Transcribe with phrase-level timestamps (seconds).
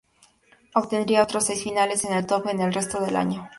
[0.73, 3.47] Obtendría otros seis finales en el top ten en el resto del año.